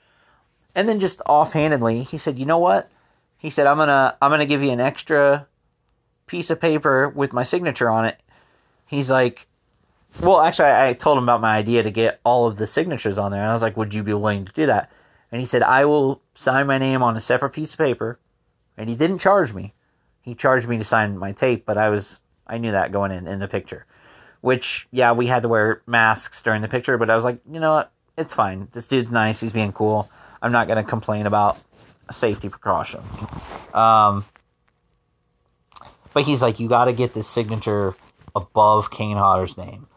[0.74, 2.90] And then just offhandedly, he said, "You know what?"
[3.38, 5.48] He said, "I'm gonna I'm gonna give you an extra
[6.28, 8.22] piece of paper with my signature on it
[8.88, 9.48] he's like,
[10.22, 13.32] well, actually, I, told him about my idea to get all of the signatures on
[13.32, 14.92] there, and I was like, would you be willing to do that?
[15.32, 18.20] And he said, I will sign my name on a separate piece of paper.
[18.78, 19.74] And he didn't charge me.
[20.22, 23.28] He charged me to sign my tape, but I was I knew that going in
[23.28, 23.86] in the picture.
[24.42, 27.60] Which, yeah, we had to wear masks during the picture, but I was like, you
[27.60, 27.92] know what?
[28.18, 28.68] It's fine.
[28.72, 29.40] This dude's nice.
[29.40, 30.10] He's being cool.
[30.42, 31.58] I'm not going to complain about
[32.08, 33.02] a safety precaution.
[33.74, 34.24] Um,
[36.14, 37.96] but he's like, you got to get this signature
[38.36, 39.88] above Kane Hodder's name.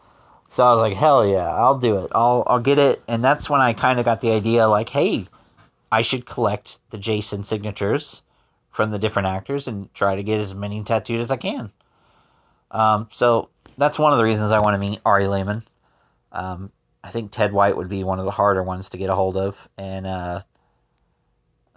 [0.49, 2.11] So I was like, hell yeah, I'll do it.
[2.13, 3.03] I'll I'll get it.
[3.07, 5.27] And that's when I kind of got the idea like, hey,
[5.91, 8.23] I should collect the Jason signatures
[8.71, 11.71] from the different actors and try to get as many tattooed as I can.
[12.71, 15.63] Um, so that's one of the reasons I want to meet Ari Lehman.
[16.31, 16.71] Um,
[17.03, 19.37] I think Ted White would be one of the harder ones to get a hold
[19.37, 20.41] of, and uh,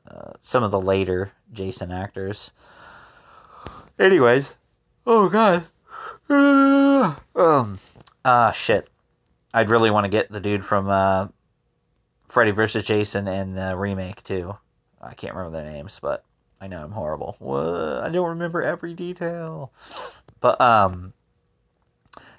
[0.09, 2.53] uh, some of the later Jason actors.
[3.99, 4.47] Anyways,
[5.07, 5.65] oh god,
[7.35, 7.79] um,
[8.25, 8.89] ah, shit.
[9.55, 11.29] I'd really want to get the dude from uh,
[12.29, 12.85] Freddy vs.
[12.85, 14.57] Jason and the remake too.
[15.01, 16.25] I can't remember their names, but
[16.61, 17.37] I know I'm horrible.
[17.39, 18.05] What?
[18.05, 19.73] I don't remember every detail.
[20.41, 21.13] But um,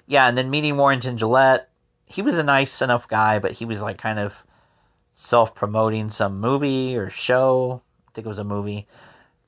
[0.06, 1.68] yeah, and then meeting Warrington Gillette,
[2.06, 4.34] he was a nice enough guy, but he was like kind of
[5.14, 7.82] self promoting some movie or show.
[8.08, 8.86] I think it was a movie.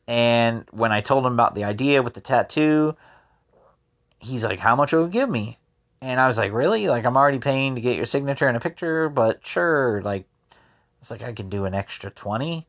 [0.07, 2.97] And when I told him about the idea with the tattoo,
[4.27, 5.59] he's like, How much will you give me?
[6.03, 6.89] And I was like, Really?
[6.89, 10.03] Like, I'm already paying to get your signature and a picture, but sure.
[10.03, 10.27] Like,
[11.01, 12.67] it's like, I can do an extra 20.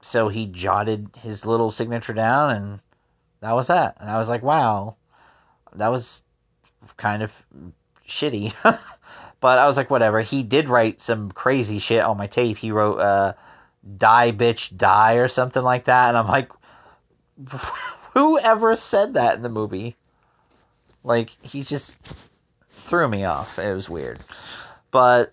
[0.00, 2.80] So he jotted his little signature down, and
[3.40, 3.96] that was that.
[4.00, 4.96] And I was like, Wow,
[5.74, 6.22] that was
[6.96, 7.32] kind of
[8.08, 8.54] shitty.
[9.40, 10.22] but I was like, Whatever.
[10.22, 12.56] He did write some crazy shit on my tape.
[12.58, 13.34] He wrote, uh,
[13.96, 16.08] Die, bitch, die, or something like that.
[16.08, 16.50] And I'm like,
[18.14, 19.96] whoever said that in the movie?
[21.04, 21.96] Like he just
[22.68, 23.58] threw me off.
[23.58, 24.20] It was weird.
[24.90, 25.32] But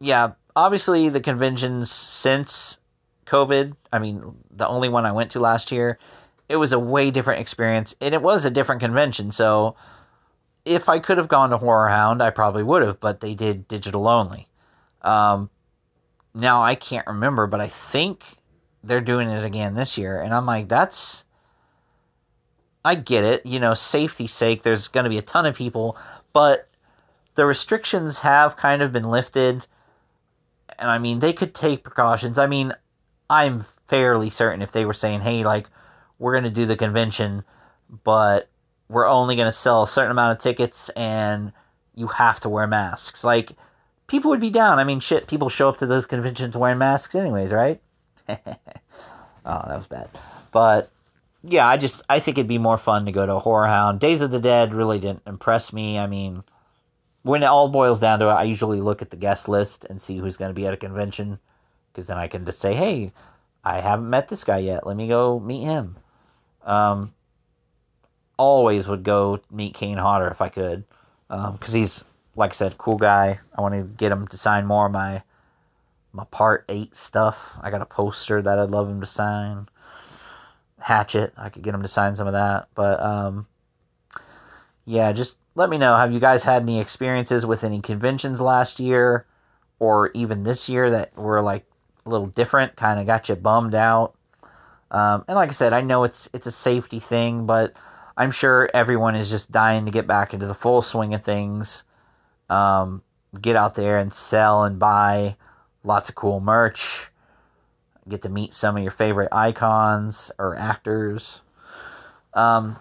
[0.00, 2.78] yeah, obviously the conventions since
[3.26, 5.98] COVID, I mean, the only one I went to last year,
[6.48, 9.30] it was a way different experience and it was a different convention.
[9.30, 9.76] So
[10.64, 13.68] if I could have gone to Horror Hound, I probably would have, but they did
[13.68, 14.48] digital only.
[15.02, 15.50] Um,
[16.34, 18.24] now I can't remember, but I think
[18.82, 21.24] they're doing it again this year, and I'm like, that's
[22.84, 25.96] I get it, you know, safety's sake, there's going to be a ton of people,
[26.32, 26.68] but
[27.34, 29.66] the restrictions have kind of been lifted.
[30.78, 32.38] And I mean, they could take precautions.
[32.38, 32.72] I mean,
[33.28, 35.66] I'm fairly certain if they were saying, hey, like,
[36.18, 37.44] we're going to do the convention,
[38.04, 38.48] but
[38.88, 41.52] we're only going to sell a certain amount of tickets and
[41.94, 43.24] you have to wear masks.
[43.24, 43.52] Like,
[44.06, 44.78] people would be down.
[44.78, 47.80] I mean, shit, people show up to those conventions wearing masks, anyways, right?
[48.28, 48.34] oh,
[49.44, 50.08] that was bad.
[50.50, 50.90] But
[51.42, 54.00] yeah, I just I think it'd be more fun to go to a horror hound.
[54.00, 55.98] Days of the Dead really didn't impress me.
[55.98, 56.42] I mean,
[57.22, 60.00] when it all boils down to it, I usually look at the guest list and
[60.00, 61.38] see who's going to be at a convention
[61.92, 63.12] because then I can just say, "Hey,
[63.64, 64.86] I haven't met this guy yet.
[64.86, 65.96] Let me go meet him."
[66.64, 67.14] Um,
[68.36, 70.84] always would go meet Kane Hodder if I could,
[71.28, 72.04] because um, he's
[72.36, 73.38] like I said, cool guy.
[73.56, 75.22] I want to get him to sign more of my
[76.12, 77.38] my part eight stuff.
[77.60, 79.68] I got a poster that I'd love him to sign.
[80.80, 81.32] Hatchet.
[81.36, 82.68] I could get him to sign some of that.
[82.74, 83.46] But um,
[84.84, 85.96] yeah, just let me know.
[85.96, 89.26] Have you guys had any experiences with any conventions last year
[89.78, 91.64] or even this year that were like
[92.06, 94.14] a little different, kind of got you bummed out?
[94.90, 97.74] Um, and like I said, I know it's it's a safety thing, but
[98.16, 101.84] I'm sure everyone is just dying to get back into the full swing of things.
[102.48, 103.02] Um,
[103.40, 105.36] get out there and sell and buy
[105.84, 107.09] lots of cool merch.
[108.10, 111.40] Get to meet some of your favorite icons or actors.
[112.34, 112.76] Um,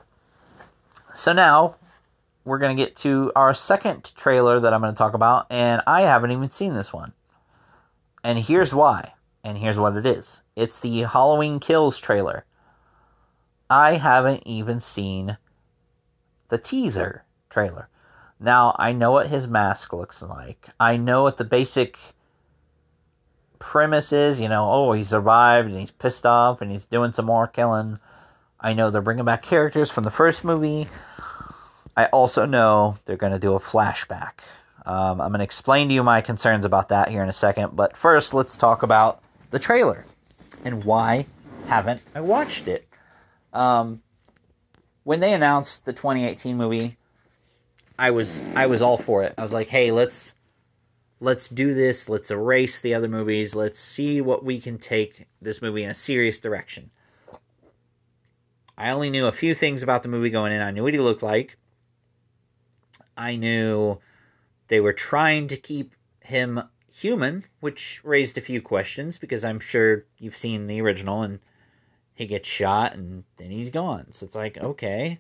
[1.14, 1.76] so now
[2.46, 5.84] we're going to get to our second trailer that I'm going to talk about, and
[5.86, 7.14] I haven't even seen this one.
[8.24, 9.14] And here's why,
[9.44, 12.44] and here's what it is it's the Halloween Kills trailer.
[13.70, 15.38] I haven't even seen
[16.48, 17.88] the teaser trailer.
[18.40, 20.70] Now, I know what his mask looks like.
[20.80, 22.00] I know what the basic
[23.60, 24.40] premise is.
[24.40, 28.00] You know, oh, he survived and he's pissed off and he's doing some more killing.
[28.60, 30.88] I know they're bringing back characters from the first movie.
[31.96, 34.32] I also know they're going to do a flashback.
[34.86, 37.76] Um, I'm going to explain to you my concerns about that here in a second.
[37.76, 40.06] But first, let's talk about the trailer
[40.64, 41.26] and why
[41.68, 42.88] haven't I watched it.
[43.54, 44.02] Um,
[45.04, 46.98] when they announced the 2018 movie,
[47.98, 49.34] I was I was all for it.
[49.38, 50.36] I was like, hey, let's
[51.20, 52.10] let's do this.
[52.10, 53.56] Let's erase the other movies.
[53.56, 56.92] Let's see what we can take this movie in a serious direction.
[58.78, 60.62] I only knew a few things about the movie going in.
[60.62, 61.58] I knew what he looked like.
[63.18, 64.00] I knew
[64.70, 70.06] they were trying to keep him human, which raised a few questions because I'm sure
[70.18, 71.40] you've seen the original and
[72.14, 74.12] he gets shot and then he's gone.
[74.12, 75.20] So it's like, okay.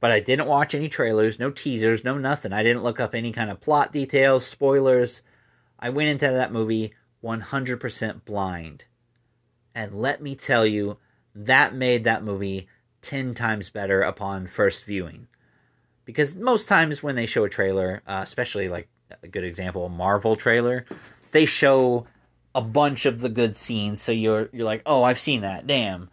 [0.00, 2.52] But I didn't watch any trailers, no teasers, no nothing.
[2.52, 5.22] I didn't look up any kind of plot details, spoilers.
[5.78, 8.84] I went into that movie 100% blind.
[9.74, 10.98] And let me tell you,
[11.34, 12.66] that made that movie
[13.02, 15.28] 10 times better upon first viewing.
[16.04, 18.88] Because most times when they show a trailer, uh, especially like
[19.22, 20.84] a good example, Marvel trailer,
[21.32, 22.06] they show
[22.54, 24.00] a bunch of the good scenes.
[24.02, 25.66] So you're you're like, oh, I've seen that.
[25.66, 26.10] Damn.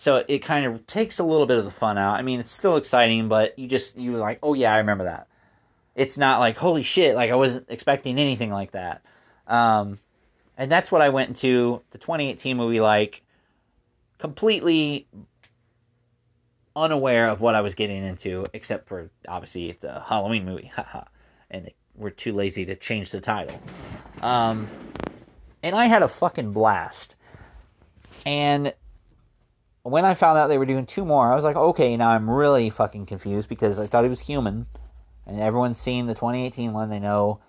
[0.00, 2.14] So it kind of takes a little bit of the fun out.
[2.14, 5.26] I mean, it's still exciting, but you just you like, oh yeah, I remember that.
[5.96, 9.02] It's not like holy shit, like I wasn't expecting anything like that.
[9.48, 9.98] Um,
[10.56, 13.24] and that's what I went into the 2018 movie like,
[14.18, 15.08] completely
[16.76, 21.06] unaware of what I was getting into, except for obviously it's a Halloween movie, haha,
[21.50, 23.60] and they were too lazy to change the title.
[24.22, 24.68] Um,
[25.60, 27.16] and I had a fucking blast.
[28.24, 28.72] And
[29.90, 32.28] when I found out they were doing two more, I was like, okay, now I'm
[32.28, 34.66] really fucking confused because I thought he was human.
[35.26, 36.90] And everyone's seen the 2018 one.
[36.90, 37.40] They know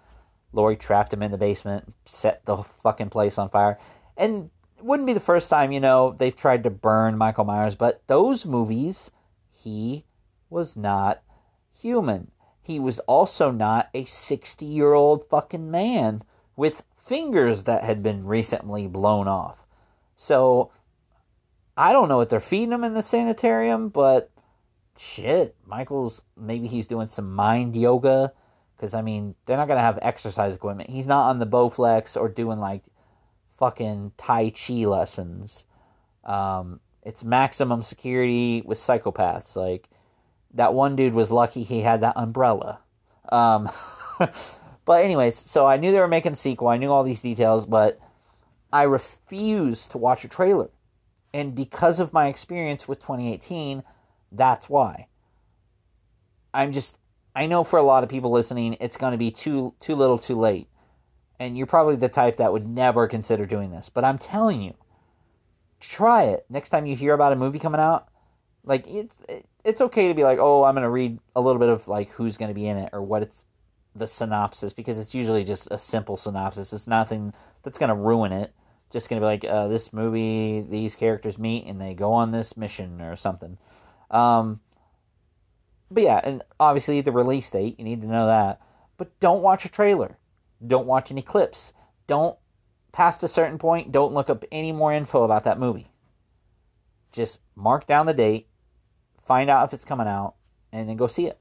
[0.51, 3.79] Laurie trapped him in the basement, set the fucking place on fire.
[4.17, 7.75] And it wouldn't be the first time, you know, they've tried to burn Michael Myers,
[7.75, 9.11] but those movies,
[9.51, 10.05] he
[10.49, 11.21] was not
[11.81, 12.31] human.
[12.61, 16.23] He was also not a 60 year old fucking man
[16.55, 19.65] with fingers that had been recently blown off.
[20.15, 20.71] So
[21.79, 24.29] I don't know what they're feeding him in the sanitarium, but
[24.97, 28.33] shit, Michael's maybe he's doing some mind yoga
[28.75, 30.89] because I mean they're not gonna have exercise equipment.
[30.89, 32.83] He's not on the Bowflex or doing like
[33.57, 35.67] fucking Tai Chi lessons.
[36.25, 39.55] Um, it's maximum security with psychopaths.
[39.55, 39.87] Like
[40.55, 42.81] that one dude was lucky he had that umbrella.
[43.31, 43.69] Um,
[44.83, 46.67] but anyways, so I knew they were making a sequel.
[46.67, 48.01] I knew all these details, but
[48.73, 50.71] I refused to watch a trailer.
[51.33, 53.83] And because of my experience with 2018,
[54.31, 55.07] that's why.
[56.53, 56.97] I'm just
[57.35, 60.17] I know for a lot of people listening, it's going to be too too little,
[60.17, 60.67] too late.
[61.39, 64.75] And you're probably the type that would never consider doing this, but I'm telling you,
[65.79, 66.45] try it.
[66.49, 68.09] Next time you hear about a movie coming out,
[68.65, 69.15] like it's
[69.63, 72.09] it's okay to be like, "Oh, I'm going to read a little bit of like
[72.09, 73.45] who's going to be in it or what it's
[73.95, 76.73] the synopsis because it's usually just a simple synopsis.
[76.73, 78.53] It's nothing that's going to ruin it
[78.91, 82.57] just to be like uh, this movie, these characters meet and they go on this
[82.57, 83.57] mission or something.
[84.09, 84.59] Um,
[85.91, 88.61] but yeah, and obviously the release date, you need to know that.
[88.97, 90.17] But don't watch a trailer.
[90.65, 91.73] Don't watch any clips.
[92.07, 92.37] Don't,
[92.91, 95.87] past a certain point, don't look up any more info about that movie.
[97.11, 98.47] Just mark down the date,
[99.25, 100.35] find out if it's coming out,
[100.71, 101.39] and then go see it.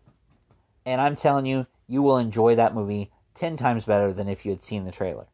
[0.86, 4.50] And I'm telling you, you will enjoy that movie 10 times better than if you
[4.50, 5.26] had seen the trailer.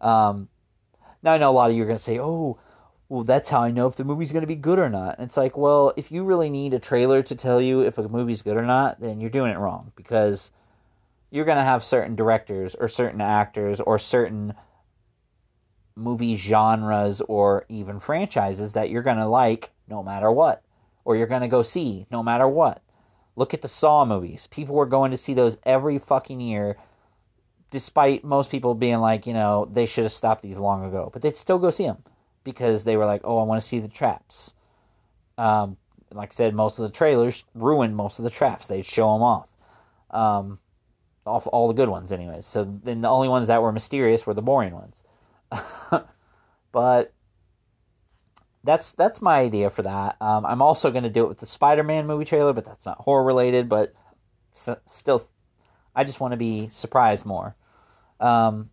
[0.00, 0.48] Um,
[1.22, 2.58] now I know a lot of you are going to say, "Oh,
[3.08, 5.26] well, that's how I know if the movie's going to be good or not." And
[5.26, 8.42] it's like, well, if you really need a trailer to tell you if a movie's
[8.42, 10.50] good or not, then you're doing it wrong because
[11.30, 14.54] you're going to have certain directors or certain actors or certain
[15.94, 20.62] movie genres or even franchises that you're going to like no matter what,
[21.04, 22.82] or you're going to go see no matter what.
[23.36, 24.48] Look at the Saw movies.
[24.48, 26.76] People were going to see those every fucking year
[27.70, 31.22] despite most people being like, you know, they should have stopped these long ago, but
[31.22, 32.02] they'd still go see them
[32.44, 34.54] because they were like, oh, I want to see the traps.
[35.36, 35.76] Um,
[36.12, 38.66] like I said, most of the trailers ruined most of the traps.
[38.66, 39.48] They'd show them off.
[40.10, 40.58] Um,
[41.26, 42.46] all, all the good ones, anyways.
[42.46, 45.02] So then the only ones that were mysterious were the boring ones.
[46.72, 47.12] but
[48.64, 50.16] that's that's my idea for that.
[50.20, 52.98] Um, I'm also going to do it with the Spider-Man movie trailer, but that's not
[52.98, 53.68] horror related.
[53.68, 53.92] But
[54.86, 55.28] still,
[55.98, 57.56] I just want to be surprised more.
[58.20, 58.70] Um,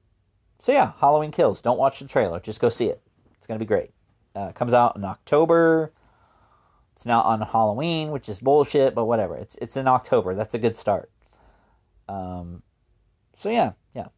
[0.59, 1.59] so yeah, Halloween Kills.
[1.59, 2.39] Don't watch the trailer.
[2.39, 3.01] Just go see it.
[3.35, 3.89] It's to be great.
[4.35, 5.91] Uh, comes out in October.
[6.95, 9.35] It's not on Halloween, which is bullshit, but whatever.
[9.35, 10.35] It's it's in October.
[10.35, 11.09] That's a good start.
[12.07, 12.61] Um,
[13.35, 14.09] so yeah, yeah.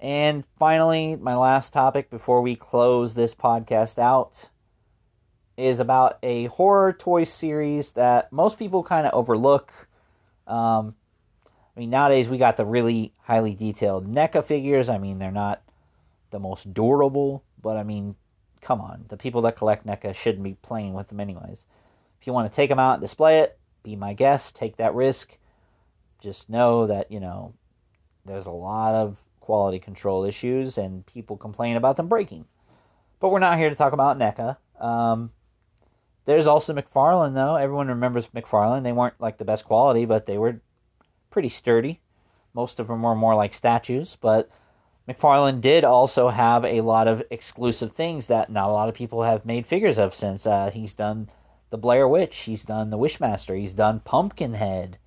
[0.00, 4.48] And finally, my last topic before we close this podcast out
[5.58, 9.70] is about a horror toy series that most people kind of overlook.
[10.46, 10.94] Um,
[11.76, 14.88] I mean, nowadays we got the really highly detailed NECA figures.
[14.88, 15.62] I mean, they're not
[16.30, 18.16] the most durable, but I mean,
[18.60, 19.04] come on.
[19.08, 21.66] The people that collect NECA shouldn't be playing with them anyways.
[22.20, 24.94] If you want to take them out and display it, be my guest, take that
[24.94, 25.38] risk.
[26.20, 27.54] Just know that, you know,
[28.26, 32.44] there's a lot of quality control issues and people complain about them breaking.
[33.20, 34.56] But we're not here to talk about NECA.
[34.78, 35.32] Um,
[36.24, 37.56] there's also McFarlane, though.
[37.56, 38.82] Everyone remembers McFarlane.
[38.82, 40.60] They weren't like the best quality, but they were
[41.30, 42.00] pretty sturdy.
[42.52, 44.50] Most of them were more like statues, but
[45.08, 49.22] McFarlane did also have a lot of exclusive things that not a lot of people
[49.22, 50.46] have made figures of since.
[50.46, 51.28] Uh, he's done
[51.70, 54.98] the Blair Witch, he's done the Wishmaster, he's done Pumpkinhead.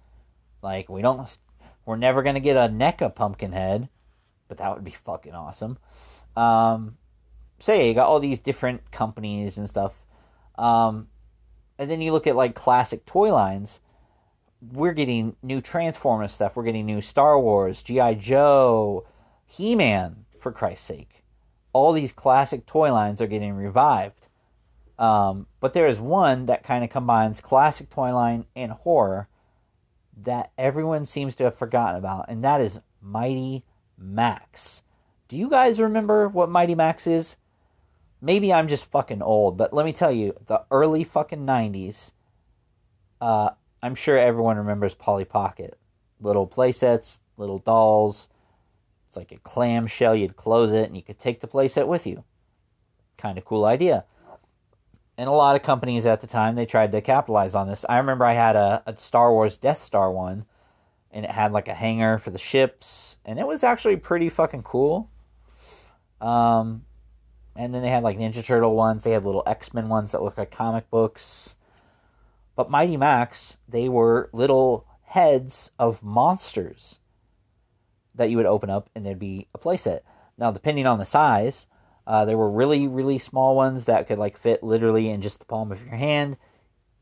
[0.62, 1.38] Like we don't,
[1.86, 3.90] we're never gonna get a NECA Pumpkinhead,
[4.48, 5.78] but that would be fucking awesome.
[6.36, 6.98] Um,
[7.60, 9.94] so yeah, you got all these different companies and stuff.
[10.58, 11.08] Um,
[11.78, 13.80] and then you look at like classic toy lines.
[14.72, 16.56] We're getting new Transformers stuff.
[16.56, 19.06] We're getting new Star Wars, GI Joe,
[19.46, 20.26] He Man.
[20.40, 21.24] For Christ's sake,
[21.72, 24.28] all these classic toy lines are getting revived.
[25.00, 29.30] Um, but there is one that kind of combines classic toy line and horror
[30.18, 33.64] that everyone seems to have forgotten about, and that is Mighty
[33.98, 34.82] Max.
[35.30, 37.38] Do you guys remember what Mighty Max is?
[38.24, 42.14] maybe I'm just fucking old, but let me tell you, the early fucking 90s,
[43.20, 43.50] uh,
[43.84, 45.78] I'm sure everyone remembers Polly Pocket.
[46.22, 48.30] Little playsets, little dolls.
[49.10, 50.16] It's like a clamshell.
[50.16, 52.24] You'd close it and you could take the playset with you.
[53.18, 54.06] Kind of cool idea.
[55.18, 57.84] And a lot of companies at the time, they tried to capitalize on this.
[57.90, 60.46] I remember I had a, a Star Wars Death Star one,
[61.12, 64.64] and it had like a hangar for the ships, and it was actually pretty fucking
[64.64, 65.12] cool.
[66.22, 66.86] Um,
[67.54, 69.04] and then they had like Ninja Turtle ones.
[69.04, 71.56] They had little X Men ones that look like comic books.
[72.56, 77.00] But Mighty Max, they were little heads of monsters
[78.16, 80.02] that you would open up, and there'd be a playset.
[80.38, 81.68] Now, depending on the size,
[82.06, 85.46] uh, there were really, really small ones that could like fit literally in just the
[85.46, 86.38] palm of your hand.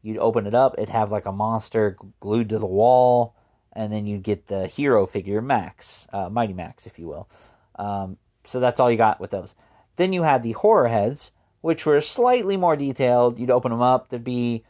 [0.02, 3.36] You'd open it up, it'd have like a monster glued to the wall,
[3.74, 7.30] and then you'd get the hero figure, Max, uh, Mighty Max, if you will.
[7.76, 9.54] Um, so that's all you got with those.
[9.98, 11.32] Then you had the horror heads,
[11.62, 13.40] which were slightly more detailed.
[13.40, 14.64] You'd open them up, there'd be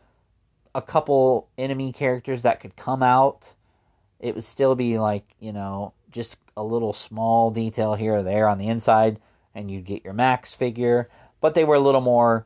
[0.74, 3.54] a couple enemy characters that could come out.
[4.20, 8.48] It would still be like, you know, just a little small detail here or there
[8.48, 9.20] on the inside,
[9.56, 11.10] and you'd get your max figure.
[11.40, 12.46] But they were a little more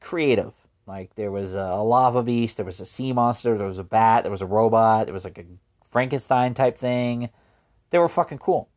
[0.00, 0.52] creative.
[0.86, 4.22] Like there was a lava beast, there was a sea monster, there was a bat,
[4.22, 5.44] there was a robot, there was like a
[5.90, 7.30] Frankenstein type thing.
[7.90, 8.68] They were fucking cool.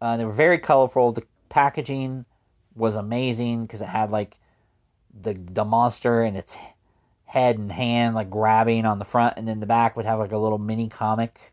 [0.00, 1.12] Uh, they were very colorful.
[1.12, 2.26] The packaging
[2.74, 4.38] was amazing because it had like
[5.18, 6.56] the the monster and its
[7.34, 10.30] head and hand like grabbing on the front, and then the back would have like
[10.30, 11.52] a little mini comic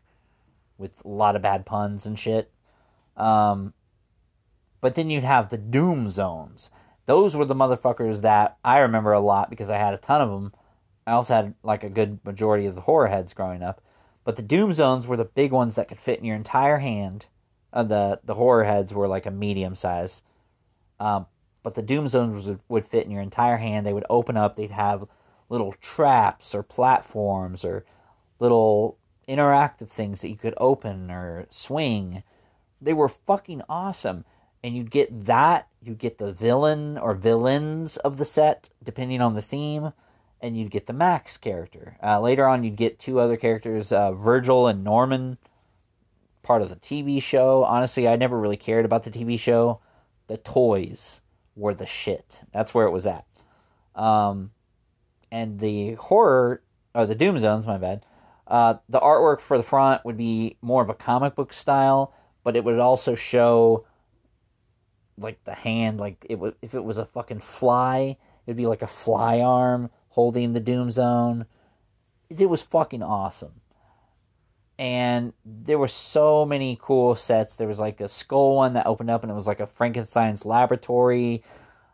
[0.78, 2.52] with a lot of bad puns and shit.
[3.16, 3.74] Um,
[4.80, 6.70] but then you'd have the Doom Zones.
[7.06, 10.30] Those were the motherfuckers that I remember a lot because I had a ton of
[10.30, 10.52] them.
[11.04, 13.82] I also had like a good majority of the horror heads growing up.
[14.22, 17.26] But the Doom Zones were the big ones that could fit in your entire hand.
[17.72, 20.22] Uh, the the horror heads were like a medium size.
[21.00, 21.26] Um,
[21.64, 23.84] but the Doom Zones would, would fit in your entire hand.
[23.84, 24.54] They would open up.
[24.54, 25.08] They'd have
[25.52, 27.84] little traps or platforms or
[28.40, 28.96] little
[29.28, 32.22] interactive things that you could open or swing.
[32.80, 34.24] They were fucking awesome.
[34.64, 39.34] And you'd get that, you'd get the villain or villains of the set, depending on
[39.34, 39.92] the theme,
[40.40, 41.96] and you'd get the Max character.
[42.02, 45.36] Uh, later on, you'd get two other characters, uh, Virgil and Norman,
[46.42, 47.64] part of the TV show.
[47.64, 49.80] Honestly, I never really cared about the TV show
[50.28, 51.20] the toys
[51.54, 52.44] were the shit.
[52.52, 53.26] That's where it was at.
[53.94, 54.52] Um,
[55.32, 56.62] and the horror,
[56.94, 58.06] or the Doom Zones, my bad.
[58.46, 62.14] Uh, the artwork for the front would be more of a comic book style,
[62.44, 63.86] but it would also show
[65.18, 68.16] like the hand, like it would if it was a fucking fly,
[68.46, 71.46] it'd be like a fly arm holding the Doom Zone.
[72.30, 73.60] It was fucking awesome.
[74.78, 77.56] and there were so many cool sets.
[77.56, 80.44] There was like a skull one that opened up, and it was like a Frankenstein's
[80.44, 81.42] laboratory.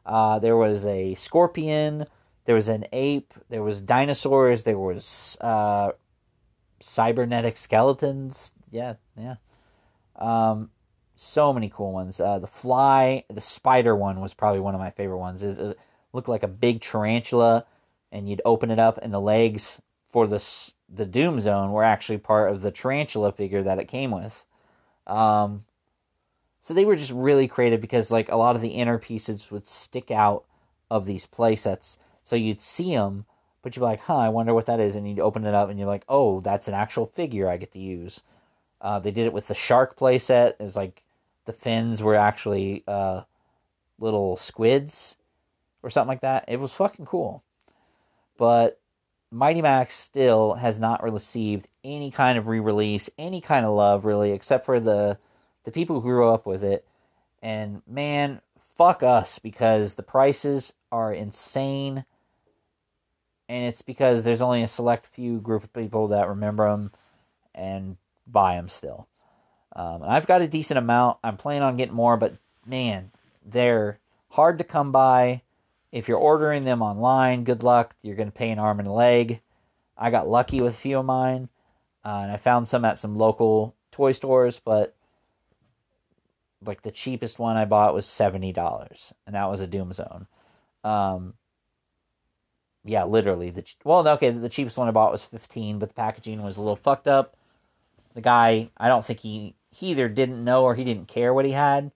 [0.07, 2.07] Uh, there was a scorpion.
[2.49, 3.35] There was an ape.
[3.51, 4.63] There was dinosaurs.
[4.63, 5.93] There was uh,
[6.81, 8.53] cybernetic skeletons.
[8.71, 9.35] Yeah, yeah.
[10.17, 10.71] Um,
[11.15, 12.23] so many cool ones.
[12.23, 15.43] Uh, the fly, the spider one was probably one of my favorite ones.
[15.43, 15.79] Is it
[16.15, 17.67] looked like a big tarantula,
[18.11, 20.43] and you'd open it up, and the legs for the
[20.89, 24.47] the Doom Zone were actually part of the tarantula figure that it came with.
[25.07, 25.67] Um,
[26.63, 29.67] so they were just really creative because like a lot of the inner pieces would
[29.67, 30.47] stick out
[30.91, 33.25] of these playsets, so you'd see them,
[33.63, 35.71] but you'd be like, "Huh, I wonder what that is," and you'd open it up,
[35.71, 38.23] and you're like, "Oh, that's an actual figure I get to use."
[38.83, 40.51] Uh, they did it with the shark playset.
[40.51, 41.03] It was like
[41.47, 43.23] the fins were actually uh,
[43.99, 45.17] little squids
[45.83, 46.45] or something like that.
[46.49, 47.43] It was fucking cool.
[48.37, 48.79] But
[49.31, 54.33] Mighty Max still has not received any kind of re-release, any kind of love really,
[54.33, 55.17] except for the
[55.65, 56.87] the people who grew up with it.
[57.41, 58.43] And man,
[58.77, 62.05] fuck us because the prices are insane.
[63.49, 66.93] And it's because there's only a select few group of people that remember them
[67.55, 67.97] and
[68.27, 69.07] buy them still.
[69.75, 71.19] Um, I've got a decent amount.
[71.25, 72.35] I'm planning on getting more, but
[72.67, 73.11] man,
[73.45, 73.99] they're
[74.31, 75.43] hard to come by.
[75.91, 77.95] If you're ordering them online, good luck.
[78.03, 79.41] You're going to pay an arm and a leg.
[79.97, 81.49] I got lucky with a few of mine,
[82.05, 84.95] uh, and I found some at some local toy stores, but
[86.65, 90.27] like the cheapest one I bought was seventy dollars, and that was a Doom Zone.
[90.85, 91.35] Um,
[92.85, 96.43] yeah, literally the well, okay, the cheapest one I bought was fifteen, but the packaging
[96.43, 97.37] was a little fucked up.
[98.15, 101.45] The guy, I don't think he he either didn't know or he didn't care what
[101.45, 101.93] he had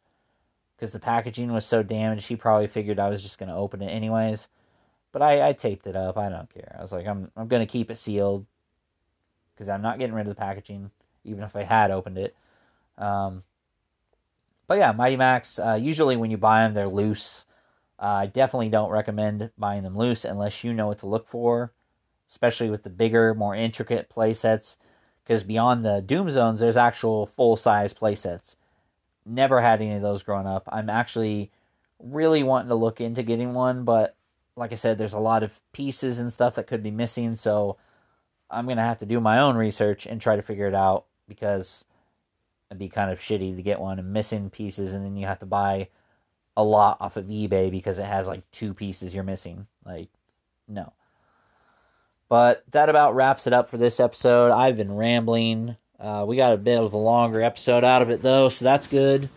[0.76, 2.28] because the packaging was so damaged.
[2.28, 4.48] He probably figured I was just going to open it anyways.
[5.12, 6.16] But I, I taped it up.
[6.16, 6.74] I don't care.
[6.78, 8.46] I was like, I'm I'm going to keep it sealed
[9.54, 10.90] because I'm not getting rid of the packaging,
[11.24, 12.36] even if I had opened it.
[12.98, 13.44] Um,
[14.66, 15.58] but yeah, Mighty Max.
[15.58, 17.46] Uh, usually when you buy them, they're loose.
[17.99, 21.72] I definitely don't recommend buying them loose unless you know what to look for,
[22.28, 24.76] especially with the bigger, more intricate play sets
[25.24, 28.57] because beyond the Doom Zones, there's actual full size playsets.
[29.24, 30.68] Never had any of those growing up.
[30.72, 31.51] I'm actually
[32.01, 34.16] really wanting to look into getting one, but
[34.57, 37.76] like I said, there's a lot of pieces and stuff that could be missing, so
[38.51, 41.84] I'm gonna have to do my own research and try to figure it out because
[42.68, 45.38] it'd be kind of shitty to get one and missing pieces, and then you have
[45.38, 45.88] to buy
[46.57, 49.66] a lot off of eBay because it has like two pieces you're missing.
[49.84, 50.09] Like,
[50.68, 50.92] no.
[52.28, 54.53] But that about wraps it up for this episode.
[54.53, 55.76] I've been rambling.
[56.00, 58.86] Uh, we got a bit of a longer episode out of it though, so that's
[58.86, 59.28] good.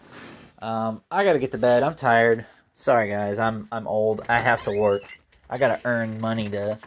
[0.60, 1.84] Um, I gotta get to bed.
[1.84, 2.46] I'm tired.
[2.76, 4.22] Sorry guys, I'm I'm old.
[4.30, 5.04] I have to work.
[5.50, 6.80] I gotta earn money to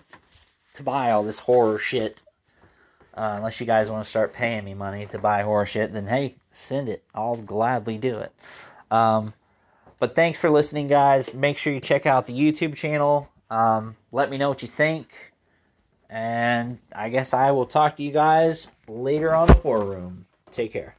[0.74, 2.22] to buy all this horror shit.
[3.14, 6.07] Uh, unless you guys want to start paying me money to buy horror shit, then
[6.07, 7.05] hey, send it.
[7.14, 8.33] I'll gladly do it.
[8.91, 9.35] Um,
[9.99, 11.34] but thanks for listening, guys.
[11.34, 13.28] Make sure you check out the YouTube channel.
[13.51, 15.09] Um, let me know what you think.
[16.11, 20.26] And I guess I will talk to you guys later on the Room.
[20.51, 20.97] Take care.